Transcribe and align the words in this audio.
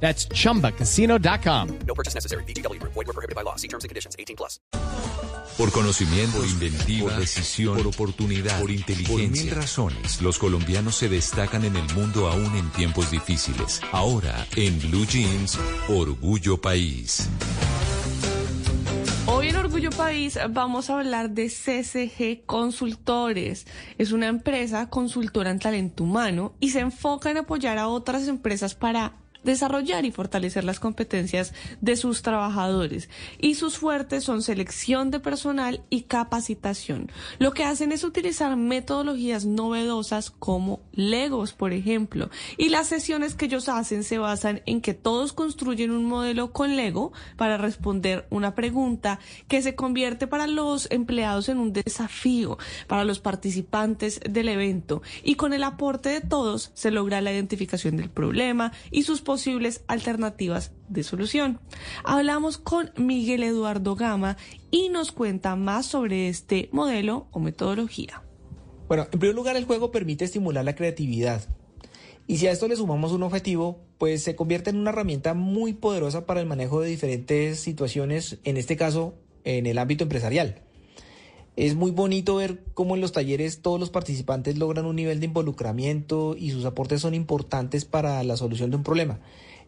That's 0.00 0.28
chumbacasino.com. 0.28 1.78
No 1.86 1.94
purchase 1.94 2.14
necessary. 2.14 2.44
BGW. 2.44 2.80
Void 2.82 2.94
were 2.94 3.12
prohibited 3.12 3.34
by 3.34 3.42
law. 3.42 3.56
See 3.56 3.68
terms 3.68 3.82
and 3.82 3.88
conditions. 3.88 4.14
18 4.18 4.36
plus. 4.36 4.60
Por 5.56 5.72
conocimiento, 5.72 6.36
por 6.36 6.46
inventiva, 6.46 7.08
por 7.08 7.18
decisión, 7.18 7.76
por 7.78 7.86
oportunidad, 7.86 8.60
por 8.60 8.70
inteligencia. 8.70 9.16
Por 9.16 9.44
mil 9.44 9.50
razones, 9.50 10.20
los 10.20 10.38
colombianos 10.38 10.96
se 10.96 11.08
destacan 11.08 11.64
en 11.64 11.76
el 11.76 11.94
mundo 11.94 12.28
aún 12.28 12.54
en 12.56 12.68
tiempos 12.72 13.10
difíciles. 13.10 13.80
Ahora, 13.90 14.46
en 14.54 14.78
Blue 14.80 15.06
Jeans, 15.06 15.58
Orgullo 15.88 16.60
País. 16.60 17.30
Hoy 19.28 19.48
en 19.48 19.56
Orgullo 19.56 19.90
País 19.90 20.38
vamos 20.50 20.88
a 20.88 20.98
hablar 20.98 21.30
de 21.30 21.48
CCG 21.48 22.44
Consultores. 22.44 23.66
Es 23.98 24.12
una 24.12 24.28
empresa 24.28 24.88
consultora 24.88 25.50
en 25.50 25.58
talento 25.58 26.04
humano 26.04 26.54
y 26.60 26.70
se 26.70 26.80
enfoca 26.80 27.30
en 27.30 27.38
apoyar 27.38 27.78
a 27.78 27.88
otras 27.88 28.28
empresas 28.28 28.74
para 28.74 29.14
desarrollar 29.46 30.04
y 30.04 30.12
fortalecer 30.12 30.64
las 30.64 30.78
competencias 30.80 31.54
de 31.80 31.96
sus 31.96 32.20
trabajadores. 32.20 33.08
Y 33.38 33.54
sus 33.54 33.78
fuertes 33.78 34.24
son 34.24 34.42
selección 34.42 35.10
de 35.10 35.20
personal 35.20 35.82
y 35.88 36.02
capacitación. 36.02 37.10
Lo 37.38 37.52
que 37.52 37.64
hacen 37.64 37.92
es 37.92 38.04
utilizar 38.04 38.56
metodologías 38.56 39.46
novedosas 39.46 40.30
como 40.30 40.80
Legos, 40.92 41.54
por 41.54 41.72
ejemplo. 41.72 42.28
Y 42.58 42.68
las 42.68 42.88
sesiones 42.88 43.34
que 43.34 43.46
ellos 43.46 43.70
hacen 43.70 44.04
se 44.04 44.18
basan 44.18 44.60
en 44.66 44.82
que 44.82 44.92
todos 44.92 45.32
construyen 45.32 45.90
un 45.90 46.04
modelo 46.04 46.52
con 46.52 46.76
Lego 46.76 47.12
para 47.36 47.56
responder 47.56 48.26
una 48.28 48.54
pregunta 48.54 49.18
que 49.48 49.62
se 49.62 49.74
convierte 49.74 50.26
para 50.26 50.46
los 50.46 50.90
empleados 50.90 51.48
en 51.48 51.58
un 51.58 51.72
desafío 51.72 52.58
para 52.86 53.04
los 53.04 53.20
participantes 53.20 54.20
del 54.28 54.48
evento. 54.48 55.02
Y 55.22 55.36
con 55.36 55.52
el 55.52 55.62
aporte 55.62 56.08
de 56.08 56.20
todos 56.20 56.70
se 56.74 56.90
logra 56.90 57.20
la 57.20 57.32
identificación 57.32 57.96
del 57.96 58.10
problema 58.10 58.72
y 58.90 59.04
sus 59.04 59.22
posibles 59.36 59.84
alternativas 59.86 60.72
de 60.88 61.02
solución. 61.02 61.60
Hablamos 62.04 62.56
con 62.56 62.90
Miguel 62.96 63.42
Eduardo 63.42 63.94
Gama 63.94 64.38
y 64.70 64.88
nos 64.88 65.12
cuenta 65.12 65.56
más 65.56 65.84
sobre 65.84 66.30
este 66.30 66.70
modelo 66.72 67.28
o 67.32 67.38
metodología. 67.38 68.22
Bueno, 68.88 69.06
en 69.12 69.18
primer 69.18 69.36
lugar, 69.36 69.54
el 69.56 69.66
juego 69.66 69.92
permite 69.92 70.24
estimular 70.24 70.64
la 70.64 70.74
creatividad. 70.74 71.42
Y 72.26 72.38
si 72.38 72.46
a 72.46 72.50
esto 72.50 72.66
le 72.66 72.76
sumamos 72.76 73.12
un 73.12 73.24
objetivo, 73.24 73.84
pues 73.98 74.22
se 74.22 74.36
convierte 74.36 74.70
en 74.70 74.78
una 74.78 74.88
herramienta 74.88 75.34
muy 75.34 75.74
poderosa 75.74 76.24
para 76.24 76.40
el 76.40 76.46
manejo 76.46 76.80
de 76.80 76.88
diferentes 76.88 77.60
situaciones, 77.60 78.38
en 78.44 78.56
este 78.56 78.78
caso, 78.78 79.16
en 79.44 79.66
el 79.66 79.76
ámbito 79.76 80.04
empresarial. 80.04 80.62
Es 81.56 81.74
muy 81.74 81.90
bonito 81.90 82.36
ver 82.36 82.62
cómo 82.74 82.96
en 82.96 83.00
los 83.00 83.12
talleres 83.12 83.62
todos 83.62 83.80
los 83.80 83.88
participantes 83.88 84.58
logran 84.58 84.84
un 84.84 84.94
nivel 84.94 85.20
de 85.20 85.26
involucramiento 85.26 86.36
y 86.38 86.50
sus 86.50 86.66
aportes 86.66 87.00
son 87.00 87.14
importantes 87.14 87.86
para 87.86 88.22
la 88.24 88.36
solución 88.36 88.70
de 88.70 88.76
un 88.76 88.82
problema. 88.82 89.20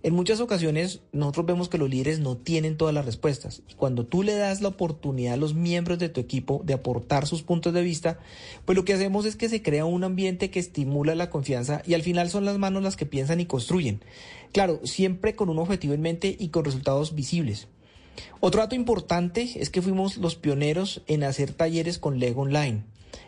En 0.02 0.12
muchas 0.12 0.40
ocasiones 0.40 1.00
nosotros 1.12 1.46
vemos 1.46 1.70
que 1.70 1.78
los 1.78 1.88
líderes 1.88 2.20
no 2.20 2.36
tienen 2.36 2.76
todas 2.76 2.94
las 2.94 3.06
respuestas 3.06 3.62
y 3.70 3.72
cuando 3.72 4.04
tú 4.04 4.22
le 4.22 4.34
das 4.34 4.60
la 4.60 4.68
oportunidad 4.68 5.32
a 5.32 5.38
los 5.38 5.54
miembros 5.54 5.98
de 5.98 6.10
tu 6.10 6.20
equipo 6.20 6.60
de 6.62 6.74
aportar 6.74 7.26
sus 7.26 7.42
puntos 7.42 7.72
de 7.72 7.82
vista, 7.82 8.18
pues 8.66 8.76
lo 8.76 8.84
que 8.84 8.92
hacemos 8.92 9.24
es 9.24 9.34
que 9.34 9.48
se 9.48 9.62
crea 9.62 9.86
un 9.86 10.04
ambiente 10.04 10.50
que 10.50 10.60
estimula 10.60 11.14
la 11.14 11.30
confianza 11.30 11.80
y 11.86 11.94
al 11.94 12.02
final 12.02 12.28
son 12.28 12.44
las 12.44 12.58
manos 12.58 12.82
las 12.82 12.96
que 12.96 13.06
piensan 13.06 13.40
y 13.40 13.46
construyen. 13.46 14.02
Claro, 14.52 14.78
siempre 14.84 15.34
con 15.34 15.48
un 15.48 15.58
objetivo 15.58 15.94
en 15.94 16.02
mente 16.02 16.36
y 16.38 16.48
con 16.48 16.66
resultados 16.66 17.14
visibles. 17.14 17.66
Otro 18.40 18.60
dato 18.60 18.74
importante 18.74 19.48
es 19.56 19.70
que 19.70 19.82
fuimos 19.82 20.16
los 20.16 20.36
pioneros 20.36 21.02
en 21.06 21.24
hacer 21.24 21.52
talleres 21.52 21.98
con 21.98 22.18
Lego 22.18 22.42
Online. 22.42 22.84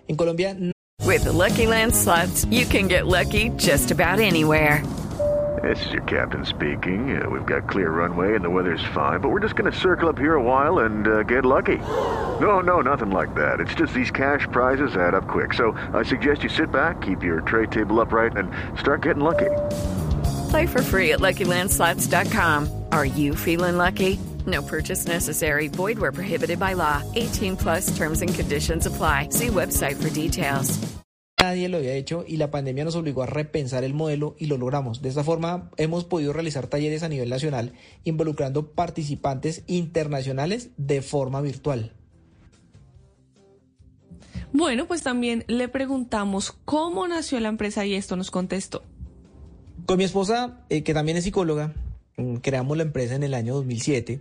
En 0.09 0.17
Colombia. 0.17 0.57
With 1.05 1.25
the 1.25 1.33
Lucky 1.33 1.67
Land 1.67 1.95
slots, 1.95 2.47
you 2.51 2.67
can 2.67 2.87
get 2.87 3.07
lucky 3.07 3.51
just 3.57 3.91
about 3.91 4.21
anywhere. 4.21 4.83
This 5.63 5.85
is 5.85 5.93
your 5.93 6.03
captain 6.05 6.47
speaking. 6.47 7.21
Uh, 7.21 7.29
we've 7.29 7.45
got 7.45 7.69
clear 7.69 7.91
runway 7.91 8.35
and 8.35 8.43
the 8.43 8.49
weather's 8.49 8.85
fine, 8.95 9.21
but 9.21 9.29
we're 9.31 9.41
just 9.41 9.57
going 9.57 9.71
to 9.71 9.77
circle 9.79 10.09
up 10.09 10.19
here 10.19 10.35
a 10.35 10.43
while 10.43 10.81
and 10.81 11.07
uh, 11.07 11.23
get 11.25 11.45
lucky. 11.45 11.77
No, 12.41 12.61
no, 12.61 12.81
nothing 12.81 13.11
like 13.11 13.35
that. 13.35 13.61
It's 13.61 13.75
just 13.75 13.93
these 13.93 14.11
cash 14.11 14.47
prizes 14.53 14.97
add 14.97 15.15
up 15.15 15.29
quick. 15.29 15.53
So 15.53 15.73
I 15.93 16.03
suggest 16.03 16.43
you 16.45 16.49
sit 16.49 16.71
back, 16.71 17.03
keep 17.03 17.23
your 17.23 17.43
tray 17.43 17.67
table 17.67 18.01
upright, 18.01 18.37
and 18.37 18.51
start 18.79 19.03
getting 19.03 19.23
lucky. 19.23 19.51
Play 20.51 20.67
for 20.67 20.83
free 20.83 21.13
at 21.13 21.19
LuckyLandSlots.com. 21.19 22.85
Are 22.93 23.05
you 23.05 23.35
feeling 23.35 23.77
lucky? 23.77 24.19
No 24.47 24.63
purchase 24.63 25.07
necessary. 25.07 25.69
Void 25.69 25.99
where 25.99 26.13
prohibited 26.13 26.59
by 26.59 26.75
law. 26.75 27.03
18 27.15 27.57
plus 27.57 27.95
terms 27.97 28.23
and 28.23 28.33
conditions 28.33 28.87
apply. 28.87 29.29
See 29.31 29.49
website 29.49 29.97
for 29.97 30.09
details. 30.11 30.79
Nadie 31.41 31.71
lo 31.71 31.79
había 31.79 31.95
hecho 31.95 32.23
y 32.29 32.37
la 32.37 32.51
pandemia 32.51 32.85
nos 32.85 32.97
obligó 32.97 33.23
a 33.23 33.27
repensar 33.27 33.83
el 33.83 33.95
modelo 33.95 34.37
y 34.39 34.45
lo 34.45 34.59
logramos. 34.59 35.01
De 35.01 35.09
esta 35.09 35.25
forma 35.25 35.71
hemos 35.79 36.05
podido 36.05 36.35
realizar 36.35 36.67
talleres 36.67 37.03
a 37.03 37.09
nivel 37.09 37.31
nacional 37.31 37.73
involucrando 38.05 38.73
participantes 38.73 39.65
internacionales 39.67 40.69
de 40.77 41.01
forma 41.01 41.41
virtual. 41.41 41.95
Bueno, 44.53 44.87
pues 44.87 45.03
también 45.03 45.45
le 45.47 45.69
preguntamos 45.69 46.53
cómo 46.67 47.09
nació 47.09 47.41
la 47.41 47.49
empresa 47.49 47.87
y 47.87 47.95
esto 47.95 48.17
nos 48.17 48.31
contestó. 48.31 48.83
Con 49.87 49.97
mi 49.97 50.05
esposa, 50.05 50.61
eh, 50.69 50.83
que 50.83 50.93
también 50.93 51.17
es 51.17 51.25
psicóloga, 51.25 51.73
creamos 52.43 52.77
la 52.77 52.83
empresa 52.83 53.15
en 53.15 53.23
el 53.23 53.35
año 53.35 53.55
2007 53.55 54.21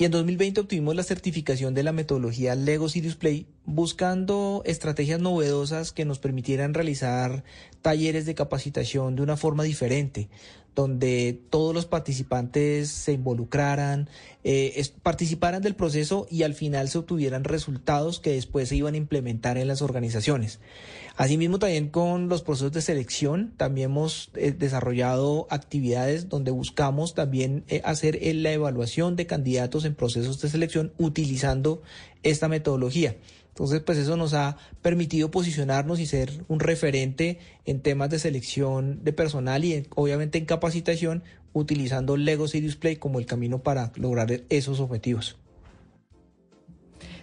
y 0.00 0.06
en 0.06 0.12
2020 0.12 0.62
obtuvimos 0.62 0.96
la 0.96 1.02
certificación 1.02 1.74
de 1.74 1.82
la 1.82 1.92
metodología 1.92 2.54
Lego 2.54 2.88
Serious 2.88 3.16
Play 3.16 3.46
buscando 3.66 4.62
estrategias 4.64 5.20
novedosas 5.20 5.92
que 5.92 6.06
nos 6.06 6.18
permitieran 6.18 6.72
realizar 6.72 7.44
talleres 7.82 8.24
de 8.24 8.34
capacitación 8.34 9.14
de 9.14 9.20
una 9.20 9.36
forma 9.36 9.62
diferente, 9.62 10.30
donde 10.74 11.38
todos 11.50 11.74
los 11.74 11.84
participantes 11.84 12.88
se 12.88 13.12
involucraran, 13.12 14.08
eh, 14.42 14.82
participaran 15.02 15.60
del 15.60 15.74
proceso 15.74 16.26
y 16.30 16.44
al 16.44 16.54
final 16.54 16.88
se 16.88 16.98
obtuvieran 16.98 17.44
resultados 17.44 18.20
que 18.20 18.32
después 18.32 18.70
se 18.70 18.76
iban 18.76 18.94
a 18.94 18.98
implementar 18.98 19.58
en 19.58 19.68
las 19.68 19.82
organizaciones. 19.82 20.60
Asimismo, 21.16 21.58
también 21.58 21.88
con 21.88 22.30
los 22.30 22.42
procesos 22.42 22.72
de 22.72 22.80
selección, 22.80 23.52
también 23.58 23.90
hemos 23.90 24.30
eh, 24.34 24.52
desarrollado 24.52 25.46
actividades 25.50 26.30
donde 26.30 26.50
buscamos 26.50 27.14
también 27.14 27.64
eh, 27.68 27.82
hacer 27.84 28.18
la 28.36 28.52
evaluación 28.52 29.16
de 29.16 29.26
candidatos 29.26 29.84
en 29.84 29.89
procesos 29.94 30.40
de 30.40 30.48
selección 30.48 30.92
utilizando 30.98 31.82
esta 32.22 32.48
metodología. 32.48 33.16
Entonces, 33.48 33.82
pues 33.82 33.98
eso 33.98 34.16
nos 34.16 34.32
ha 34.32 34.56
permitido 34.80 35.30
posicionarnos 35.30 36.00
y 36.00 36.06
ser 36.06 36.44
un 36.48 36.60
referente 36.60 37.38
en 37.66 37.80
temas 37.80 38.08
de 38.08 38.18
selección 38.18 39.04
de 39.04 39.12
personal 39.12 39.64
y 39.64 39.86
obviamente 39.96 40.38
en 40.38 40.46
capacitación 40.46 41.22
utilizando 41.52 42.16
Lego 42.16 42.48
Serious 42.48 42.76
Play 42.76 42.96
como 42.96 43.18
el 43.18 43.26
camino 43.26 43.62
para 43.62 43.92
lograr 43.96 44.42
esos 44.48 44.80
objetivos. 44.80 45.36